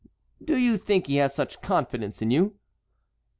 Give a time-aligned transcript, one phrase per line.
[0.43, 2.55] "Do you think he has such confidence in you?"